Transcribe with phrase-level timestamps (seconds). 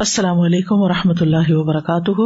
[0.00, 2.20] السلام علیکم و رحمۃ اللہ وبرکاتہ۔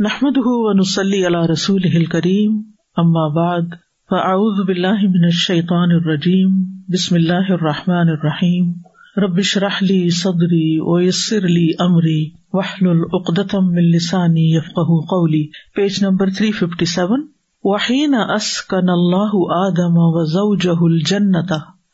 [0.00, 2.62] نحمد ونسلی علی رسول کریم
[2.96, 3.62] اما بعد،
[4.10, 6.50] فاعوذ باللہ من الشیطان الرجیم،
[6.88, 8.72] بسم اللہ الرحمٰن الرحیم۔
[9.16, 16.84] ربش رحلی صدری ویسر لی امری وحل العقدم السانی یفق قولی۔ Page number three fifty
[16.84, 17.26] seven.
[17.64, 19.34] وحین اسکن اللہ
[19.66, 21.02] آدم و زوجہ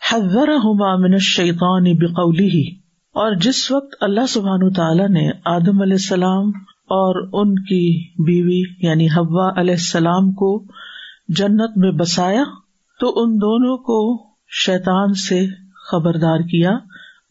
[0.02, 2.60] الجنت حذرهما من الشیطان بقوله،
[3.14, 6.48] اور جس وقت اللہ سبحان تعالیٰ نے آدم علیہ السلام
[6.90, 10.64] اور ان کی بیوی یعنی حوا علیہ السلام کو
[11.28, 12.44] جنت میں بسایا،
[13.00, 14.28] تو ان دونوں کو
[14.66, 15.46] شیطان سے
[15.90, 16.70] خبردار کیا،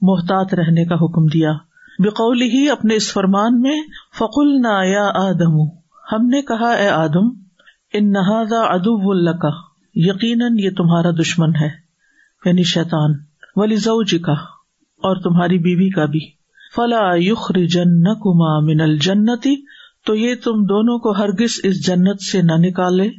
[0.01, 1.51] محتاط رہنے کا حکم دیا۔
[1.99, 3.75] بقول ہی اپنے اس فرمان میں
[4.19, 5.57] فقل نا یا آدم،
[6.13, 7.27] ہم نے کہا، اے آدم،
[7.93, 9.49] ان نہادا ادب اللہ کا
[9.95, 11.86] یقیناً یہ تمہارا دشمن ہے۔
[12.45, 13.13] یعنی شیتان
[13.55, 14.31] ولی جی کا
[14.97, 16.19] اور تمہاری بیوی کا بھی۔
[16.75, 19.55] فلا یخر جن کما من الجنتی،
[20.05, 23.09] تو یہ تم دونوں کو ہرگز اس جنت سے نہ نکالے۔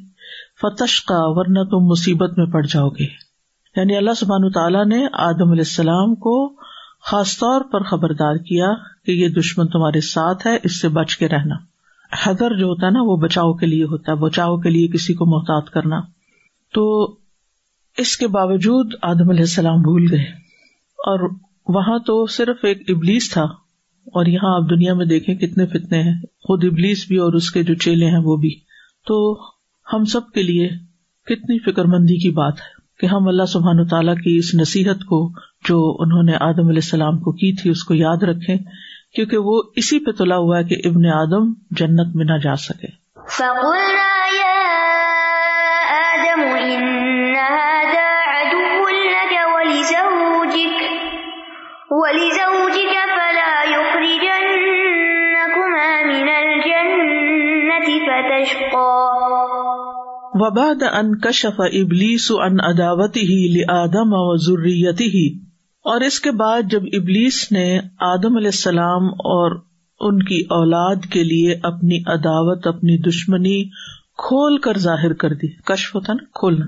[0.61, 3.05] فتش کا ورنہ تم مصیبت میں پڑ جاؤ گے۔
[3.77, 6.49] یعنی اللہ سبحان تعالیٰ نے آدم علیہ السلام کو
[7.03, 8.67] خاص طور پر خبردار کیا
[9.05, 11.55] کہ یہ دشمن تمہارے ساتھ ہے، اس سے بچ کے رہنا۔
[12.23, 15.15] حضر جو ہوتا ہے نا، وہ بچاؤ کے لیے ہوتا ہے، بچاؤ کے لیے کسی
[15.15, 16.01] کو محتاط کرنا۔
[16.75, 17.17] تو
[17.99, 20.25] اس کے باوجود آدم علیہ السلام بھول گئے۔
[20.99, 21.31] اور
[21.69, 23.43] وہاں تو صرف ایک ابلیس تھا۔
[24.07, 27.63] اور یہاں آپ دنیا میں دیکھیں کتنے فتنے ہیں۔ خود ابلیس بھی اور اس کے
[27.63, 28.55] جو چیلے ہیں وہ بھی۔
[29.07, 29.41] تو
[29.93, 30.69] ہم سب کے لیے
[31.27, 35.33] کتنی فکر مندی کی بات ہے کہ ہم اللہ سبحان تعالیٰ کی اس نصیحت کو
[35.69, 38.57] جو انہوں نے آدم علیہ السلام کو کی تھی اس کو یاد رکھے
[39.15, 42.87] کیونکہ وہ اسی پہ تلا ہوا ہے کہ ابن آدم جنت میں نہ جا سکے۔
[60.35, 65.39] وباد ان کشف ابلیس ان اداوتی ہی آدم و ضروریتی ہی
[65.85, 69.69] اور اس کے بعد جب ابلیس نے آدم علیہ السلام اور
[70.01, 73.69] ان کی اولاد کے لیے اپنی عداوت، اپنی دشمنی
[74.17, 76.67] کھول کر ظاہر کر دی، کشف ہوتا نا، کھولنا۔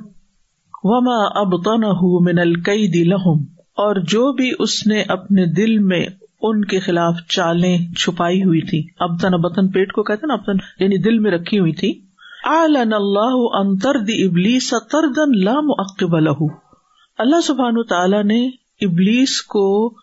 [0.84, 1.80] وما اب تن
[2.24, 3.04] من القئی دی
[3.76, 6.06] اور جو بھی اس نے اپنے دل میں
[6.42, 10.84] ان کے خلاف چالیں چھپائی ہوئی تھی اب تن بتن پیٹ کو کہتے نا، ابتن
[10.84, 12.00] یعنی دل میں رکھی ہوئی تھی۔
[12.44, 16.54] اللہ انتر دی ابلیس تردن لام اقب لہ
[17.19, 18.47] اللہ سبحان تعالی نے
[18.80, 19.94] ابلیس کو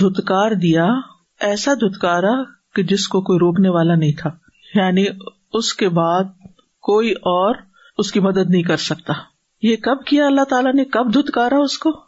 [0.00, 0.86] دھتکار دیا،
[1.40, 2.42] ایسا دھتکارا
[2.74, 4.30] کہ جس کو کوئی روکنے والا نہیں تھا۔
[4.74, 5.04] یعنی
[5.52, 6.24] اس کے بعد
[6.82, 7.54] کوئی اور
[7.98, 9.12] اس کی مدد نہیں کر سکتا۔
[9.62, 12.05] یہ کب کیا اللہ تعالیٰ نے؟ کب دھتکارا اس کو؟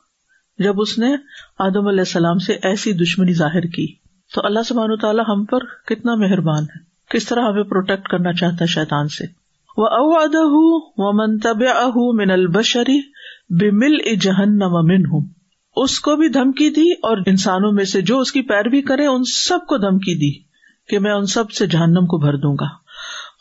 [0.59, 1.17] جب اس نے
[1.59, 3.95] آدم علیہ السلام سے ایسی دشمنی ظاہر کی،
[4.35, 8.57] تو اللہ سبحان تعالیٰ ہم پر کتنا مہربان ہے کس طرح ہمیں پروٹیکٹ کرنا چاہتا
[8.61, 9.25] ہے شیطان سے۔
[9.77, 13.01] وہ اواد و منتب اہ من البشری
[13.51, 15.27] بمل جہنم من ہوں
[15.77, 19.25] اس کو بھی دھمکی دی اور انسانوں میں سے جو اس کی پیروی کرے، ان
[19.25, 20.43] سب کو دھمکی دی
[20.89, 22.67] کہ میں ان سب سے جہنم کو بھر دوں گا۔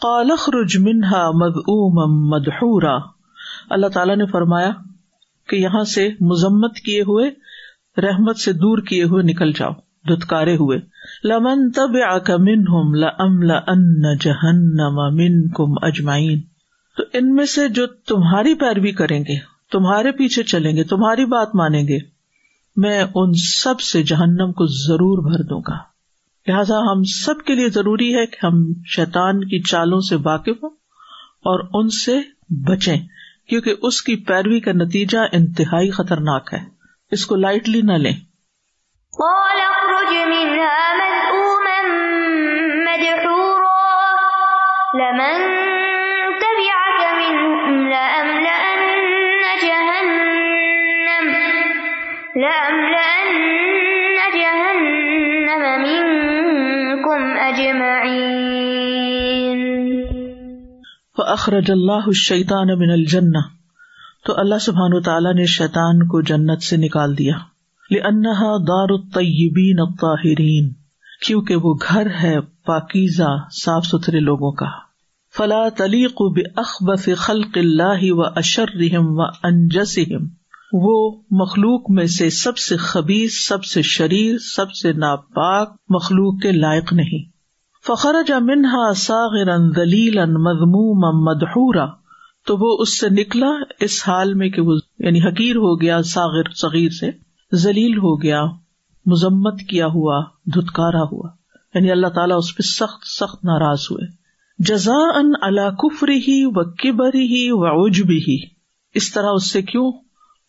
[0.01, 1.55] قالخ رج منہا مد
[2.33, 2.97] مدحورا۔
[3.69, 4.69] اللہ تعالیٰ نے فرمایا
[5.49, 7.31] کہ یہاں سے مذمت کیے ہوئے،
[8.01, 9.71] رحمت سے دور کیے ہوئے نکل جاؤ
[10.09, 10.79] دتکارے ہوئے۔
[11.23, 11.89] لمن تب
[12.39, 16.41] من ہوم لم جہنم من کم اجمائین
[16.97, 19.37] تو ان میں سے جو تمہاری پیروی کریں گے،
[19.71, 21.97] تمہارے پیچھے چلیں گے، تمہاری بات مانیں گے،
[22.75, 25.77] میں ان سب سے جہنم کو ضرور بھر دوں گا۔
[26.47, 30.69] لہذا ہم سب کے لیے ضروری ہے کہ ہم شیطان کی چالوں سے واقف ہوں
[31.45, 32.19] اور ان سے
[32.49, 32.97] بچیں۔
[33.49, 36.59] کیونکہ اس کی پیروی کا نتیجہ انتہائی خطرناک ہے۔
[37.11, 38.13] اس کو لائٹلی نہ لیں۔
[39.65, 40.13] اخرج
[61.23, 63.37] اخرج اللہ شیطان من الجنہ
[64.25, 67.33] تو اللہ سبحان تعالیٰ نے شیطان کو جنت سے نکال دیا۔
[67.91, 70.73] لأنها دار الطیبین الطاہرین
[71.27, 74.65] کیونکہ وہ گھر ہے پاکیزہ صاف ستھرے لوگوں کا۔
[75.37, 80.27] فلا تلیق بأخبث خلق اللہ و اشرهم و انجسهم
[80.73, 86.51] وہ مخلوق میں سے سب سے خبیص سب سے شریر، سب سے ناپاک مخلوق کے
[86.51, 87.36] لائق نہیں۔
[87.87, 91.85] فخر منہا ساغر دلیل مضموم مدحورا،
[92.45, 93.49] تو وہ اس سے نکلا
[93.79, 97.11] اس حال میں کہ وہ یعنی حقیر ہو گیا ساغر صغیر سے
[97.55, 98.43] ذلیل ہو گیا،
[99.05, 100.23] مذمت کیا ہوا،
[100.55, 101.29] دھتکارا ہوا۔
[101.73, 104.07] یعنی اللہ تعالیٰ اس پہ سخت سخت ناراض ہوئے۔
[104.59, 108.37] جزا ان اللہ کفری ہی و کبری ہی و عجبی ہی
[108.93, 109.91] اس طرح اس سے کیوں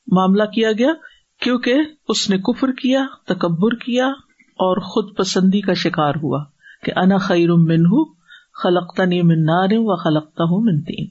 [0.07, 0.93] معاملہ کیا گیا؟
[1.41, 1.75] کیونکہ
[2.09, 4.07] اس نے کفر کیا، تکبر کیا
[4.41, 6.45] اور خود پسندی کا شکار ہوا۔
[6.85, 8.15] کہ انا خیر من ہوں
[8.63, 11.07] خلقتا نی من نار و خلقتا ہوں من تین۔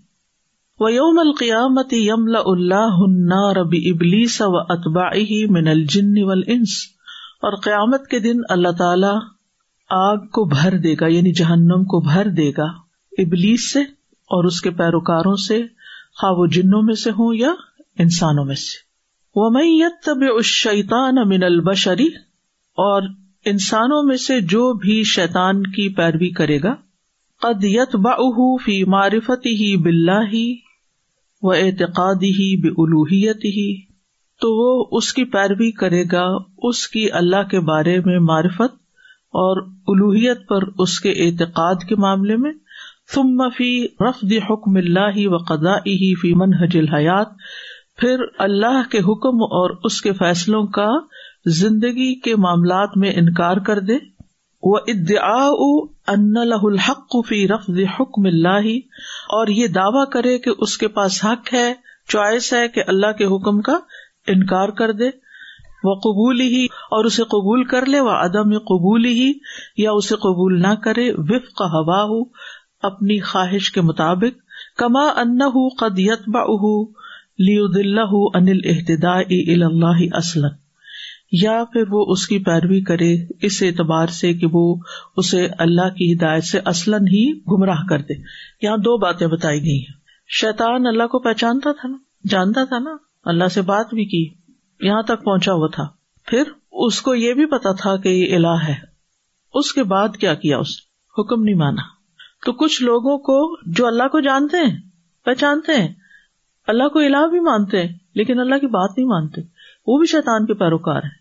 [0.79, 5.09] و یوم القیامت یمل اللہ النار ابلیس و اتبا
[5.49, 6.97] من الجن والانس۔
[7.41, 9.27] اور قیامت کے دن اللہ تعالی
[9.89, 12.65] آگ کو بھر دے گا یعنی جہنم کو بھر دے گا۔
[13.17, 15.63] ابلیس سے اور اس کے پیروکاروں سے،
[16.21, 17.51] خواہ وہ جنوں میں سے ہوں یا
[17.99, 18.87] انسانوں میں سے۔
[19.35, 22.07] وہ میں تب اس شیتان البشری
[22.77, 23.01] اور
[23.49, 26.73] انسانوں میں سے جو بھی شیتان کی پیروی کرے گا،
[27.41, 27.95] قد یت
[28.63, 30.47] فی معرفت ہی بلّہ ہی
[31.44, 33.69] و اعتقادی ہی بلوحیت ہی
[34.41, 36.25] تو وہ اس کی پیروی کرے گا
[36.63, 38.75] اس کی اللہ کے بارے میں معرفت
[39.35, 42.51] اور الوحیت پر اس کے اعتقاد کے معاملے میں،
[43.13, 43.71] ثم فی
[44.01, 47.27] رفد حکم اللہ و قدا ہی فی منحج الحیات،
[47.97, 50.88] پھر اللہ کے حکم اور اس کے فیصلوں کا
[51.47, 53.97] زندگی کے معاملات میں انکار کر دے۔
[54.63, 55.47] وہ ادعا
[56.07, 58.67] ان لہ الحق فی رفد حکم اللہ
[59.29, 61.73] اور یہ دعوی کرے کہ اس کے پاس حق ہے،
[62.07, 63.79] چوائس ہے کہ اللہ کے حکم کا
[64.27, 65.09] انکار کر دے۔
[65.83, 69.33] وہ قبول ہی اور اسے قبول کر لے۔ وہ عدم قبول ہی
[69.77, 72.23] یا اسے قبول نہ کرے۔ وف کا ہوا ہو
[72.81, 74.39] اپنی خواہش کے مطابق۔
[74.77, 75.39] کما ان
[75.79, 76.83] قدیت بہ
[77.38, 80.66] لیہ انل احتدا اللہ
[81.31, 84.75] یا پھر وہ اس کی پیروی کرے اس اعتبار سے کہ وہ
[85.18, 88.13] اسے اللہ کی ہدایت سے اصلاً ہی گمراہ کر دے۔
[88.62, 89.97] یہاں دو باتیں بتائی گئی ہیں۔
[90.27, 91.97] شیطان اللہ کو پہچانتا تھا نا؟
[92.29, 94.33] جانتا تھا نا؟ اللہ سے بات بھی کی،
[94.88, 95.88] یہاں تک پہنچا ہوا تھا۔
[96.25, 98.75] پھر اس کو یہ بھی پتا تھا کہ یہ الہ ہے۔
[99.53, 100.68] اس کے بعد کیا کیا اس
[101.19, 101.81] حکم نہیں مانا۔
[102.45, 104.77] تو کچھ لوگوں کو جو اللہ کو جانتے ہیں،
[105.25, 105.94] پہچانتے ہیں،
[106.68, 109.41] اللہ کو الہ بھی مانتے ہیں، لیکن اللہ کی بات نہیں مانتے۔
[109.88, 111.16] وہ بھی شیطان کے پیروکار ہیں۔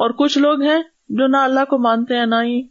[0.00, 2.62] اور کچھ لوگ ہیں جو نہ اللہ کو مانتے ہیں، نہ ہی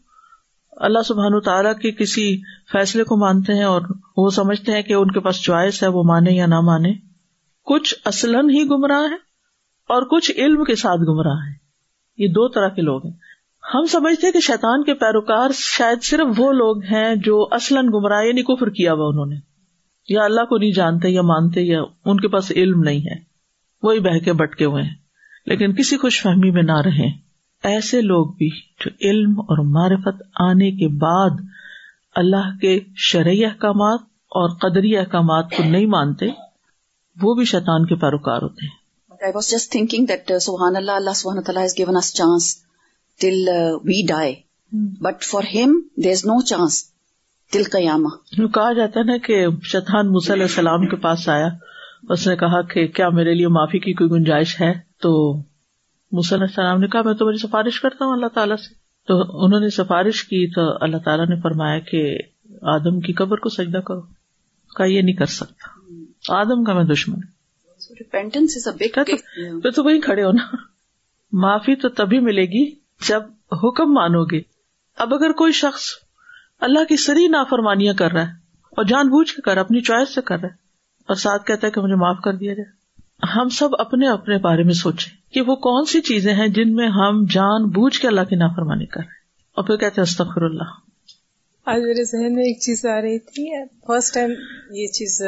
[0.72, 2.38] اللہ سبحان تعالیٰ کے کسی
[2.72, 3.81] فیصلے کو مانتے ہیں اور
[4.18, 6.94] وہ سمجھتے ہیں کہ ان کے پاس چوائس ہے، وہ مانے یا نہ مانے۔
[7.66, 9.16] کچھ اصلاً ہی گمراہ ہے
[9.90, 11.54] اور کچھ علم کے ساتھ گمراہ ہے
[12.18, 13.14] یہ دو طرح کے لوگ ہیں۔
[13.74, 18.44] ہم سمجھتے کہ شیطان کے پیروکار شاید صرف وہ لوگ ہیں جو اصلاً گمراہ یعنی
[18.44, 19.36] کفر کیا ہوا انہوں نے۔
[20.10, 23.16] یا اللہ کو نہیں جانتے یا مانتے یا ان کے پاس علم نہیں ہے۔
[23.84, 24.96] وہی بہ کے بٹکے ہوئے ہیں۔
[25.45, 27.09] لیکن کسی خوش فہمی میں نہ رہے
[27.63, 28.50] ایسے لوگ بھی
[28.80, 31.41] جو علم اور معرفت آنے کے بعد
[32.15, 34.00] اللہ کے شرعی احکامات
[34.31, 36.27] اور قدری احکامات کو نہیں مانتے
[37.18, 38.77] وہ بھی شیطان کے پیروکار ہوتے ہیں۔
[39.21, 42.45] I was just thinking that uh, subhanallah, Allah subhanahu wa ta'ala has given us chance
[43.19, 44.33] till uh, we die.
[45.01, 46.83] But for him there is no chance
[47.53, 48.09] دل قیامہ
[48.47, 51.47] کہا جاتا ہے نا کہ شیطان موسی علیہ السلام کے پاس آیا
[52.09, 55.38] اس نے کہا کہ کیا میرے لیے معافی کی کوئی گنجائش ہے؟ تو
[56.13, 58.74] علیہ السلام نے کہا میں تمہاری سفارش کرتا ہوں اللہ تعالیٰ سے۔
[59.07, 62.18] تو انہوں نے سفارش کی تو اللہ تعالیٰ نے فرمایا کہ
[62.62, 64.01] آدم کی قبر کو سجدہ کرو۔
[64.78, 65.80] کہا یہ نہیں کر سکتا۔
[66.30, 67.19] آدم کا میں دشمن
[69.62, 70.56] پھر تو وہی کھڑے ہونا
[71.31, 72.75] معافی تو تبھی ملے گی
[73.07, 74.42] جب حکم مانو گے۔
[74.98, 75.83] اب اگر کوئی شخص
[76.62, 78.31] اللہ کی سری نافرمانیاں کر رہا ہے
[78.78, 80.54] اور جان بوجھ کے کر اپنی چوائس سے کر رہا ہے
[81.07, 82.79] اور ساتھ کہتا ہے کہ مجھے معاف کر دیا جائے۔
[83.23, 86.88] ہم سب اپنے اپنے بارے میں سوچیں کہ وہ کون سی چیزیں ہیں جن میں
[86.88, 89.18] ہم جان بوجھ کے اللہ کی نافرمانی کر رہے
[89.56, 90.89] اور پھر کہتے استخر اللہ۔
[91.69, 94.31] آج میرے ذہن میں ایک چیز آ رہی تھی۔ فرسٹ ٹائم
[94.71, 95.21] یہ چیز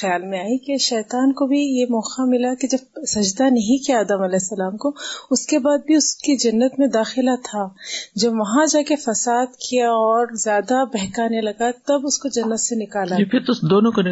[0.00, 3.98] خیال میں آئی کہ شیطان کو بھی یہ موقع ملا کہ جب سجدہ نہیں کیا
[3.98, 4.92] آدم علیہ السلام کو
[5.30, 7.68] اس کے بعد بھی اس کی جنت میں داخلہ تھا۔
[8.14, 12.74] جب وہاں جا کے فساد کیا اور زیادہ بہکانے لگا تب اس کو جنت سے
[12.76, 14.02] نکالا۔ پھر تو دونوں کو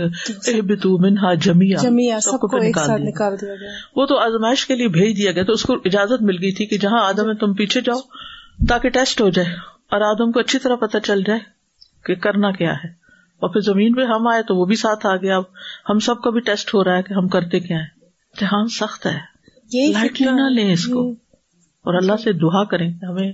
[1.82, 5.32] جمیا سب کو ایک ساتھ نکال دیا گیا۔ وہ تو آزمائش کے لیے بھیج دیا
[5.32, 7.98] گیا۔ تو اس کو اجازت مل گئی تھی کہ جہاں آدم ہے تم پیچھے جاؤ
[8.68, 11.40] تاکہ ٹیسٹ ہو جائے۔ اور آدم کو اچھی طرح پتا چل جائے
[12.04, 12.88] کہ کرنا کیا ہے۔
[13.40, 15.38] اور پھر زمین پہ ہم آئے تو وہ بھی ساتھ آ گیا۔
[15.88, 17.84] ہم سب کا بھی ٹیسٹ ہو رہا ہے کہ ہم کرتے کیا ہے
[18.40, 19.18] جہاں سخت ہے۔
[19.92, 21.12] لائٹلی نہ لیں اس کو۔
[21.78, 23.32] اور اللہ سے دعا کریں ہمیں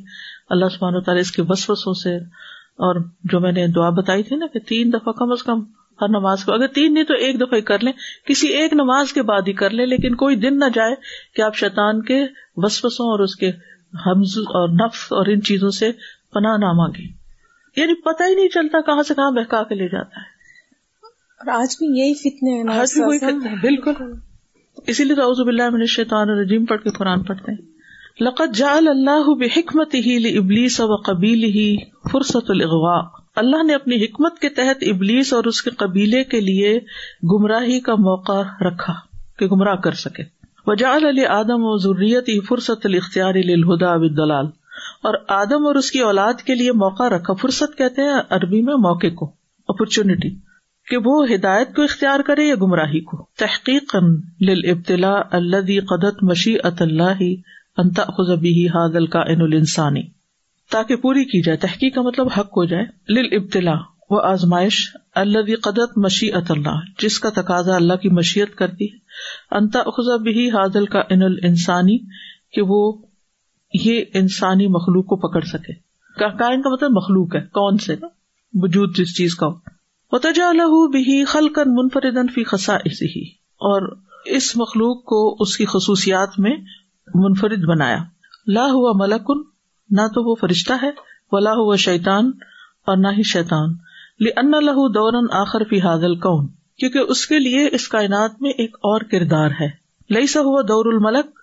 [0.50, 2.16] اللہ سبحانہ تعالیٰ اس کے وسوسوں سے
[2.56, 5.60] اور جو میں نے دعا بتائی تھی نا کہ تین دفعہ کم از کم
[6.00, 7.92] ہر نماز کو اگر تین نہیں تو ایک دفعہ ہی کر لیں۔
[8.26, 10.94] کسی ایک نماز کے بعد ہی کر لیں لیکن کوئی دن نہ جائے
[11.34, 13.48] کہ آپ شیطان کے وسوسوں اور اس کے
[14.06, 15.92] حمز اور نفس اور ان چیزوں سے
[16.34, 17.24] پناہ نہ مانگے۔
[17.76, 20.34] یعنی پتا ہی نہیں چلتا کہاں سے کہاں بہکا کے لے جاتا ہے۔
[21.40, 23.92] اور آج بھی یہی فتنے آج بھی وہی بالکل۔
[24.86, 27.74] اسی لیے تو الشیطان الرجیم پڑھ کے قرآن پڑھتے ہیں۔
[28.20, 31.76] لقت جا اللہ بحکمت ہی ابلیس و قبیل ہی
[32.12, 33.02] فرصت الغوا
[33.36, 36.78] اللہ نے اپنی حکمت کے تحت ابلیس اور اس کے قبیلے کے لیے
[37.32, 38.92] گمراہی کا موقع رکھا
[39.38, 40.22] کہ گمراہ کر سکے۔
[40.66, 44.46] وجا علی آدم و ضروریت ہی فرصت الختیار الہدا دلال
[45.04, 48.74] اور آدم اور اس کی اولاد کے لیے موقع رکھا فرصت کہتے ہیں عربی میں
[48.74, 49.32] موقع کو
[49.68, 50.30] اپرچونٹی
[50.90, 53.96] کہ وہ ہدایت کو اختیار کرے یا گمراہی کو۔ تحقیق
[54.70, 57.22] ابتلا اللہ قدت مشی اللہ
[57.76, 60.02] انتا خزبی حادل کا ان السانی
[60.70, 63.74] تاکہ پوری کی جائے، تحقیق کا مطلب حق ہو جائے۔ لل ابتلا
[64.10, 68.98] وہ آزمائش اللہ قدت مشی اللہ، جس کا تقاضا اللہ کی مشیت کرتی ہے۔
[69.50, 71.98] انتا خزبی حادل کا ان السانی
[72.52, 72.92] کہ وہ
[73.74, 75.72] یہ انسانی مخلوق کو پکڑ سکے۔
[76.16, 77.96] کائن کا مطلب مخلوق ہے، کون سے؟
[78.54, 79.46] وجود جس چیز کا
[80.12, 83.24] وتجا لہو بھی خلقن منفردن فی خسا ہی
[83.60, 86.56] اور اس مخلوق کو اس کی خصوصیات میں
[87.14, 87.98] منفرد بنایا۔
[88.46, 89.42] لا ہوا ملکن
[89.90, 90.90] نہ تو وہ فرشتہ ہے،
[91.32, 92.30] ولا ہوا شیطان،
[92.86, 93.68] اور نہ ہی شیطان۔
[94.36, 96.46] ان لہو دورن آخر فی حاضل کون
[96.78, 99.68] کیونکہ اس کے لیے اس کائنات میں ایک اور کردار ہے۔
[100.10, 101.38] لئی سا ہوا دور الملک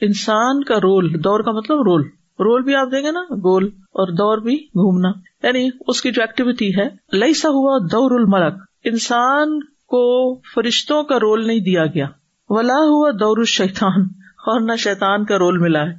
[0.00, 2.02] انسان کا رول، دور کا مطلب رول۔
[2.40, 5.08] رول بھی آپ دیں گے نا، گول اور دور بھی گھومنا۔
[5.46, 11.16] یعنی اس کی جو ایکٹیویٹی ہے لئی سا ہوا دور الملک۔ انسان کو فرشتوں کا
[11.16, 12.06] رول نہیں دیا گیا۔
[12.48, 14.00] ولا ہوا دور الشیطان۔
[14.46, 15.92] اور نہ شیطان کا رول ملا ہے۔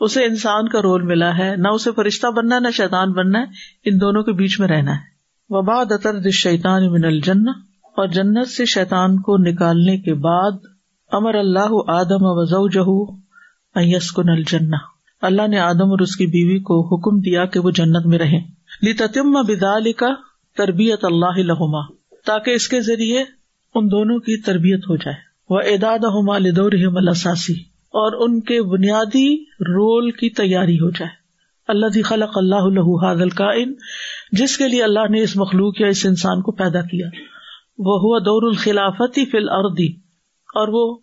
[0.00, 3.44] اسے انسان کا رول ملا ہے۔ نہ اسے فرشتہ بننا ہے، نہ شیطان بننا ہے۔
[3.84, 5.18] ان دونوں کے بیچ میں رہنا ہے۔
[5.48, 7.48] وبا دتر شیطان من الجن
[7.82, 10.50] اور جنت سے شیطان کو نکالنے کے بعد
[11.12, 13.27] امر اللہ آدم وزو جہو
[13.82, 14.76] یسکن الجنا
[15.22, 18.58] اللہ نے آدم اور اس کی بیوی کو حکم دیا کہ وہ جنت میں رہے
[18.82, 18.92] لی
[19.42, 20.06] بدال کا
[20.56, 21.86] تربیت اللہ لہما
[22.26, 23.24] تاکہ اس کے ذریعے
[23.74, 25.14] ان دونوں کی تربیت ہو جائے۔
[25.50, 31.10] وہ اعداد ہما لدور الاساسی اور ان کے بنیادی رول کی تیاری ہو جائے۔
[31.68, 33.50] اللہ دی خلق اللہ لہ حاضل کا
[34.32, 37.06] جس کے لیے اللہ نے اس مخلوق یا اس انسان کو پیدا کیا۔
[37.78, 39.88] وہ ہوا دور الخلافتی فی الردی
[40.48, 40.98] اور وہ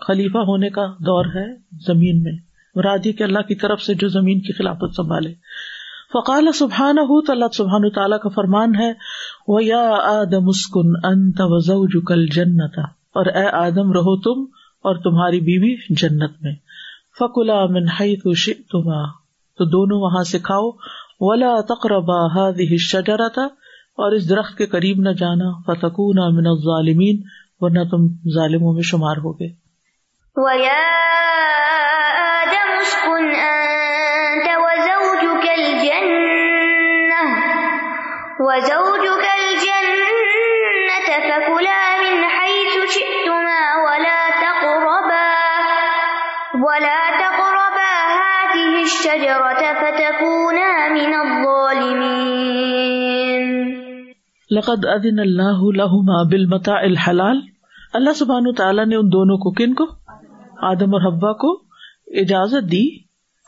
[0.00, 1.54] خلیفہ ہونے کا دور ہے
[1.86, 2.32] زمین میں۔
[2.74, 5.34] مرادی کے اللہ کی طرف سے جو زمین کی خلافت سنبھالے۔
[6.12, 8.92] فقال سبحان ہو تو اللہ سبحان تعالیٰ کا فرمان ہے
[9.48, 14.50] وہ یا آدم اسکن انت وزو کل جنت اور اے آدم، رہو تم
[14.82, 16.54] اور تمہاری بیوی جنت میں۔
[17.18, 19.06] فکلا من حیث شئتما۔
[19.58, 20.70] تو دونوں وہاں سے کھاؤ۔
[21.20, 23.46] ولا تقربا هذه الشجرة۔
[23.96, 27.22] اور اس درخت کے قریب نہ جانا۔ فتکونا من الظالمین
[27.60, 29.65] ورنہ تم ظالموں میں شمار ہوگے۔
[30.36, 30.80] وَيَا
[32.38, 37.22] آدَمُ اسْكُنْ أَنْتَ وَزَوْجُكَ الْجَنَّةَ
[38.46, 45.30] وَزَوْجُكَ الْجَنَّةَ فَكُلَا مِنْ حَيْثُ شِئْتُمَا وَلَا تَقْرَبَا
[46.66, 52.46] وَلَا تَقْرَبَا هَذِهِ الشَّجَرَةَ فَتَكُونَا مِنَ الظَّالِمِينَ
[54.50, 57.46] لقد اذن اللہ لہما بالمتاع الحلال
[57.92, 60.05] اللہ سبحانہ تعالیٰ نے ان دونوں کو کن کو؟
[60.62, 61.52] آدم اور حبا کو
[62.06, 62.96] اجازت دی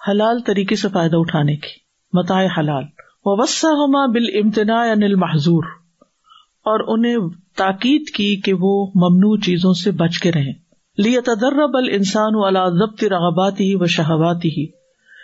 [0.08, 1.68] حلال طریقے سے فائدہ اٹھانے کی
[2.12, 2.84] متا حلال۔
[3.24, 5.64] وسا ہوما بال امتنا انل محضور
[6.58, 7.16] اور انہیں
[7.56, 10.52] تاکید کی کہ وہ ممنوع چیزوں سے بچ کے رہیں۔
[10.98, 14.66] لی تدرب ال انسان والا ضبط رغباتی ہی و شہباتی ہی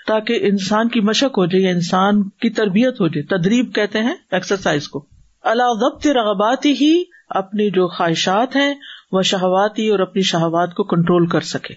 [0.06, 4.14] تاکہ انسان کی مشق ہو جائے یا انسان کی تربیت ہو جائے۔ تدریب کہتے ہیں
[4.30, 5.06] ایکسرسائز کو۔
[5.42, 8.74] اللہ ضبط رغباتی ہی اپنی جو خواہشات ہیں
[9.14, 11.74] وہ شہواتی اور اپنی شہوات کو کنٹرول کر سکے۔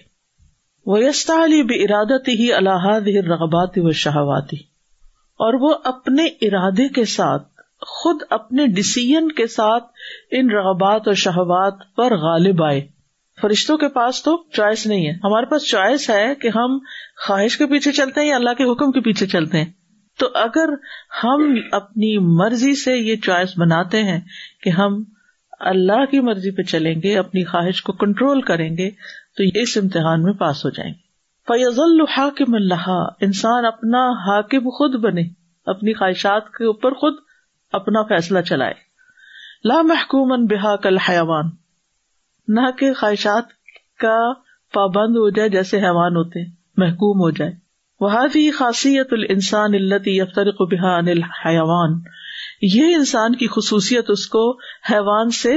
[0.86, 2.86] وہ یستا علی بے ارادت ہی اللہ
[3.30, 4.56] رغبات و شہواتی
[5.38, 7.48] اور وہ اپنے ارادے کے ساتھ،
[7.80, 9.84] خود اپنے ڈسیزن کے ساتھ
[10.30, 12.80] ان رغبات اور شہوات پر غالب آئے۔
[13.42, 16.78] فرشتوں کے پاس تو چوائس نہیں ہے۔ ہمارے پاس چوائس ہے کہ ہم
[17.26, 19.72] خواہش کے پیچھے چلتے ہیں یا اللہ کے حکم کے پیچھے چلتے ہیں۔
[20.18, 20.68] تو اگر
[21.24, 24.20] ہم اپنی مرضی سے یہ چوائس بناتے ہیں
[24.62, 25.04] کہ ہم
[25.60, 28.90] اللہ کی مرضی پہ چلیں گے، اپنی خواہش کو کنٹرول کریں گے،
[29.36, 31.08] تو اس امتحان میں پاس ہو جائیں گے۔
[31.48, 35.22] فیض الحاکم اللہ انسان اپنا حاکم خود بنے،
[35.66, 37.14] اپنی خواہشات کے اوپر خود
[37.72, 38.74] اپنا فیصلہ چلائے۔
[39.64, 41.44] لا محکوم بحا کل حیوان
[42.48, 43.44] نہ کہ خواہشات
[43.98, 44.32] کا
[44.74, 46.44] پابند ہو جائے جیسے حیوان ہوتے،
[46.76, 47.52] محکوم ہو جائے۔
[48.00, 48.08] وہ
[48.58, 52.00] خاصیت السان التی یفترق بحا انل حیوان
[52.62, 54.52] یہ انسان کی خصوصیت اس کو
[54.90, 55.56] حیوان سے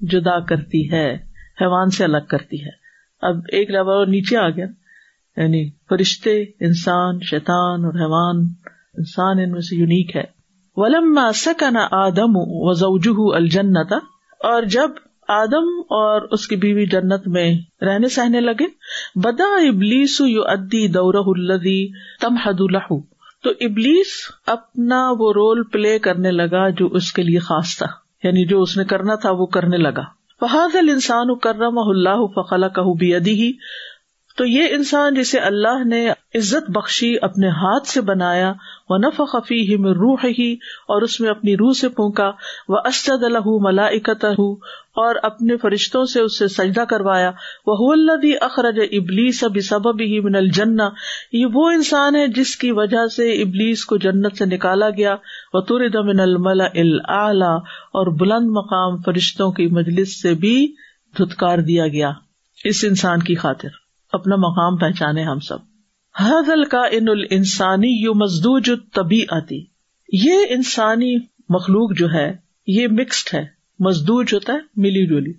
[0.00, 1.14] جدا کرتی ہے،
[1.60, 2.70] حیوان سے الگ کرتی ہے۔
[3.22, 4.66] اب ایک لیول نیچے آ گیا۔
[5.36, 8.36] یعنی فرشتے، انسان، شیطان اور حیوان،
[8.94, 10.24] انسان ان میں سے یونیک ہے۔
[10.76, 13.92] ولم سکن آدم و زوجہ الجنت،
[14.40, 14.90] اور جب
[15.28, 18.66] آدم اور اس کی بیوی جنت میں رہنے سہنے لگے،
[19.14, 22.86] بدا ابلیس یو ادی دور الدی تم حد الح
[23.42, 24.06] تو ابلیس
[24.46, 27.86] اپنا وہ رول پلے کرنے لگا جو اس کے لیے خاص تھا
[28.22, 30.02] یعنی جو اس نے کرنا تھا وہ کرنے لگا۔
[30.40, 33.52] فہاد الانسان کرم اللہ فخلا کہ
[34.36, 38.52] تو یہ انسان جسے اللہ نے عزت بخشی اپنے ہاتھ سے بنایا
[38.90, 40.52] وہ نف خفی ہی میں روح ہی
[40.88, 42.30] اور اس میں اپنی روح سے پھونکا
[42.68, 43.86] وہ اسد الح ملا
[44.96, 47.30] اور اپنے فرشتوں سے اس سے سجدہ کروایا۔
[47.66, 50.76] وہ اللہ اخرج ابلیس اب سبب ہی من الجن
[51.32, 55.16] یہ وہ انسان ہے جس کی وجہ سے ابلیس کو جنت سے نکالا گیا۔
[55.52, 57.54] وہ تور من الملا الا
[57.94, 60.72] اور بلند مقام فرشتوں کی مجلس سے بھی
[61.18, 62.12] دھتکار دیا گیا۔
[62.64, 65.58] اس انسان کی خاطر۔ اپنا مقام پہچانے ہم سب۔
[66.18, 69.64] حضل کا ان السانی یو مزدوج تبھی آتی
[70.12, 71.16] یہ انسانی
[71.48, 72.36] مخلوق جو ہے،
[72.66, 73.46] یہ مکسڈ ہے۔
[73.78, 75.32] مزدوج ہوتا ہے، ملی جلی۔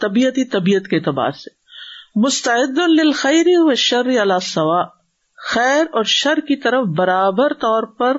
[0.00, 1.50] طبیعتی طبیعت کے اعتبار سے۔
[2.20, 4.84] مستعد الخیر و شر سوا
[5.36, 8.16] خیر اور شر کی طرف برابر طور پر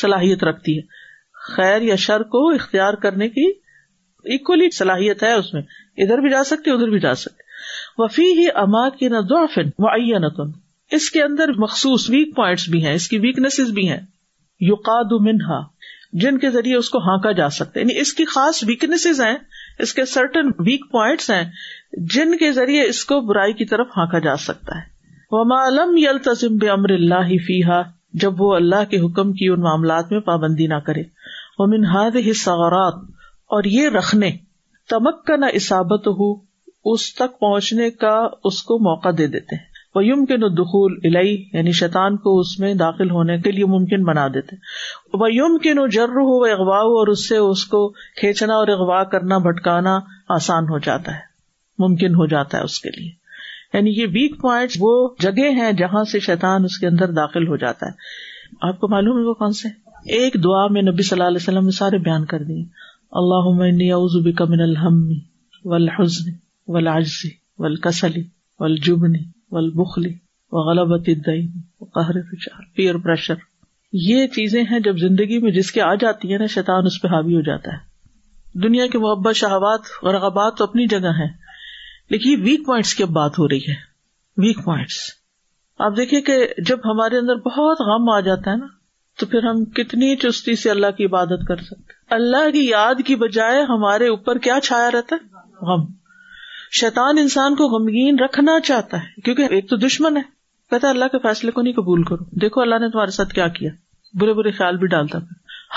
[0.00, 0.82] صلاحیت رکھتی ہے۔
[1.56, 3.50] خیر یا شر کو اختیار کرنے کی
[4.24, 5.62] اکولی صلاحیت ہے اس میں۔
[5.96, 7.47] ادھر بھی جا سکتے ادھر بھی جا سکتے
[7.98, 9.16] وفی ہی اما کی نہ
[10.90, 14.00] اس کے اندر مخصوص ویک پوائنٹس بھی ہیں، اس کی ویکنیس بھی ہیں۔
[14.60, 15.60] یوقاد منہا،
[16.12, 19.36] جن کے ذریعے اس کو ہانکا جا سکتا ہے۔ یعنی اس کی خاص ویکنیس ہیں،
[19.78, 21.50] اس کے سرٹن ویک پوائنٹس ہیں،
[21.92, 24.82] جن کے ذریعے اس کو برائی کی طرف ہانکا جا سکتا ہے۔
[25.30, 29.60] وہ معلوم یل تزم بے امر اللہ فیحا جب وہ اللہ کے حکم کی ان
[29.60, 31.02] معاملات میں پابندی نہ کرے۔
[31.58, 32.94] وہ منہاد ہی سوارات
[33.46, 34.30] اور یہ رکھنے
[34.90, 36.47] تمک کا نہ اسابت ہو
[36.84, 41.48] اس تک پہنچنے کا اس کو موقع دے دیتے ہیں۔ وہ یم کے دخول الئی
[41.52, 44.56] یعنی شیطان کو اس میں داخل ہونے کے لیے ممکن بنا دیتے
[45.12, 48.68] وہ یم کے نو جر ہو اغوا ہو اور اس سے اس کو کھینچنا اور
[48.68, 51.20] اغوا کرنا، بھٹکانا آسان ہو جاتا ہے،
[51.78, 53.10] ممکن ہو جاتا ہے اس کے لیے۔
[53.74, 57.56] یعنی یہ ویک پوائنٹ وہ جگہ ہیں جہاں سے شیطان اس کے اندر داخل ہو
[57.56, 57.92] جاتا ہے۔
[58.62, 59.68] آپ کو معلوم ہے وہ کون سے؟
[60.04, 62.64] ایک دعا میں نبی صلی اللہ علیہ وسلم نے سارے بیان کر دیے۔
[63.12, 65.12] اللہ بک من الحم
[65.64, 67.28] والحزن۔ ولازی
[67.58, 68.24] ول کسلی
[68.58, 70.14] ول جبنی ول بخلی
[70.52, 70.98] و
[72.74, 73.34] پیئر پریشر
[73.92, 77.08] یہ چیزیں ہیں جب زندگی میں جس کے آ جاتی ہے نا، شیطان اس پہ
[77.08, 77.78] حاوی ہو جاتا ہے۔
[78.60, 81.26] دنیا کے محبت شہبات اور رغبات تو اپنی جگہ ہے
[82.10, 83.74] لیکن ویک پوائنٹس کی اب بات ہو رہی ہے۔
[84.36, 84.94] ویک پوائنٹس
[85.78, 88.66] آپ دیکھیے کہ جب ہمارے اندر بہت غم آ جاتا ہے نا،
[89.18, 93.16] تو پھر ہم کتنی چستی سے اللہ کی عبادت کر سکتے اللہ کی یاد کی
[93.16, 95.26] بجائے ہمارے اوپر کیا چھایا رہتا ہے؟
[95.66, 95.97] غم۔
[96.70, 100.22] شیطان انسان کو غمگین رکھنا چاہتا ہے، کیونکہ ایک تو دشمن ہے۔
[100.70, 103.70] کہتا اللہ کے فیصلے کو نہیں قبول کرو۔ دیکھو، اللہ نے تمہارے ساتھ کیا کیا۔
[104.14, 105.18] برے برے خیال بھی ڈالتا۔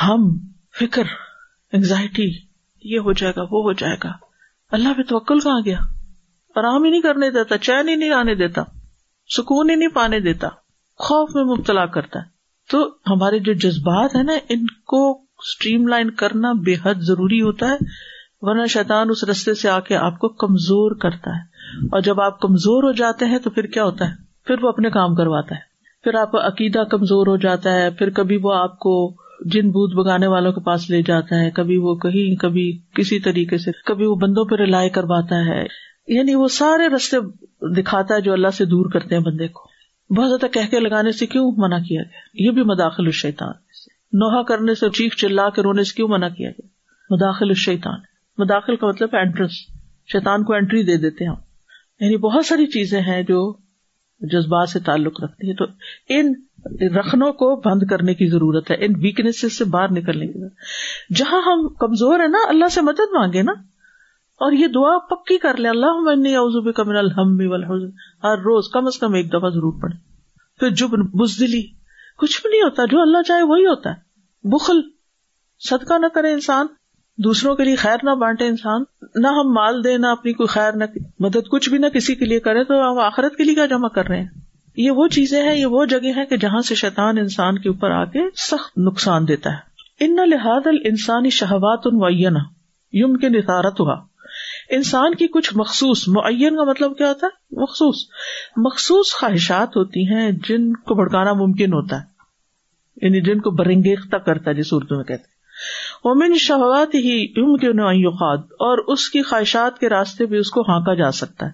[0.04, 0.38] ہم،
[0.80, 1.04] فکر
[1.74, 2.32] انگزائٹی
[2.84, 4.12] یہ ہو جائے گا، وہ ہو جائے گا۔
[4.72, 5.78] اللہ پہ توکل کہاں گیا؟
[6.56, 8.62] آرام ہی نہیں کرنے دیتا، چین ہی نہیں آنے دیتا،
[9.38, 10.48] سکون ہی نہیں پانے دیتا،
[10.98, 12.26] خوف میں مبتلا کرتا ہے۔
[12.72, 17.66] تو ہمارے جو جذبات ہیں نا، ان کو اسٹریم لائن کرنا بے حد ضروری ہوتا
[17.66, 17.76] ہے۔
[18.42, 21.52] ورنہ شیطان اس رستے سے آ کے آپ کو کمزور کرتا ہے۔
[21.92, 24.90] اور جب آپ کمزور ہو جاتے ہیں تو پھر کیا ہوتا ہے؟ پھر وہ اپنے
[24.90, 25.60] کام کرواتا ہے۔
[26.04, 29.94] پھر آپ کا عقیدہ کمزور ہو جاتا ہے۔ پھر کبھی وہ آپ کو جن بوت
[29.94, 34.06] بگانے والوں کے پاس لے جاتا ہے۔ کبھی وہ کہیں، کبھی کسی طریقے سے، کبھی
[34.06, 35.66] وہ بندوں پہ رلائی کرواتا ہے۔
[36.08, 37.18] یعنی وہ سارے رستے
[37.82, 39.70] دکھاتا ہے جو اللہ سے دور کرتے ہیں بندے کو۔
[40.18, 43.52] بہت زیادہ کہہ کے لگانے سے کیوں منع کیا گیا؟ یہ بھی مداخل الشیطان۔
[44.14, 46.68] نوحا کرنے سے چیخ چلا کے رونے سے کیوں منع کیا گیا؟
[47.10, 48.00] مداخل الشیطان۔
[48.42, 49.52] مداخل کا مطلب اینٹرنس
[50.12, 51.36] شیطان کو اینٹری دے دیتے ہیں
[52.00, 53.42] یعنی بہت ساری چیزیں ہیں جو
[54.20, 55.66] جذبات سے تعلق رکھتی ہیں۔ تو
[56.10, 56.34] ان
[56.96, 61.42] رکھنوں کو بند کرنے کی ضرورت ہے، ان ویکنیس سے باہر نکلنے کی ضرورت جہاں
[61.42, 63.52] ہم کمزور ہیں نا، اللہ سے مدد مانگے نا،
[64.42, 67.42] اور یہ دعا پکی کر لیں اللہ کمن الحم
[68.24, 69.96] ہر روز کم از کم ایک دفعہ ضرور پڑے
[70.60, 71.64] پھر جب بزدلی،
[72.18, 74.82] کچھ بھی نہیں ہوتا، جو اللہ چاہے وہی ہوتا ہے۔ بخل،
[75.60, 76.66] صدقہ نہ کرے انسان۔
[77.24, 78.84] دوسروں کے لیے خیر نہ بانٹے انسان،
[79.16, 80.84] نہ ہم مال دے نہ اپنی کوئی خیر، نہ
[81.20, 83.88] مدد، کچھ بھی نہ کسی کے لیے کرے تو ہم آخرت کے لیے کیا جمع
[83.88, 84.28] کر رہے ہیں؟
[84.78, 87.92] یہ وہ چیزیں ہیں، یہ وہ جگہ ہے کہ جہاں سے شیطان انسان کے اوپر
[87.92, 92.36] آ کے سخت نقصان دیتا ہے۔ ان لحاظ انسانی شہبات ان
[92.94, 93.96] یم کے نثارت ہوا
[94.70, 97.96] انسان کی کچھ مخصوص، معین کا مطلب کیا ہوتا ہے؟ مخصوص۔
[98.58, 102.06] مخصوص خواہشات ہوتی ہیں جن کو بھڑکانا ممکن ہوتا ہے
[103.02, 105.31] یعنی جن کو برنگیختہ کرتا ہے، جس اردو میں کہتے ہیں۔
[106.04, 110.94] ومن شہوات ہی ام کے اور اس کی خواہشات کے راستے بھی اس کو ہانکا
[110.94, 111.52] جا سکتا ہے۔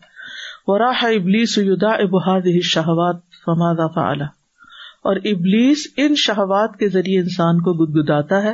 [0.68, 4.26] وراح ابلیس یدا ابہاد ہی شہوات فماد فعلا
[5.04, 8.54] اور ابلیس ان شہوات کے ذریعے انسان کو گدگداتا ہے،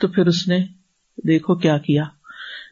[0.00, 0.58] تو پھر اس نے
[1.26, 2.04] دیکھو کیا کیا۔